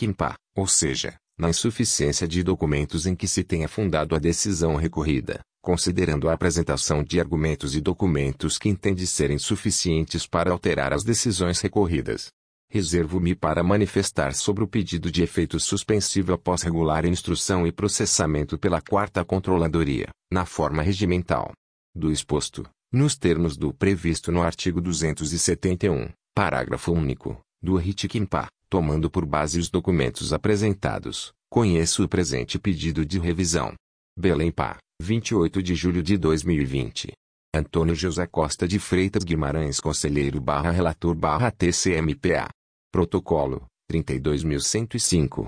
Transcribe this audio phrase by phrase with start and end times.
[0.56, 6.28] ou seja, na insuficiência de documentos em que se tenha fundado a decisão recorrida, considerando
[6.28, 12.28] a apresentação de argumentos e documentos que entende serem suficientes para alterar as decisões recorridas.
[12.70, 18.80] Reservo-me para manifestar sobre o pedido de efeito suspensivo após regular instrução e processamento pela
[18.80, 21.50] Quarta Controladoria, na forma regimental.
[21.96, 27.38] Do exposto, nos termos do previsto no artigo 271, Parágrafo único.
[27.62, 33.74] Do Ritkimpá, tomando por base os documentos apresentados, conheço o presente pedido de revisão.
[34.18, 37.12] Belém Pá, 28 de julho de 2020.
[37.54, 42.48] Antônio José Costa de Freitas Guimarães Conselheiro barra Relator barra TCMPA.
[42.92, 45.46] Protocolo, 32.105.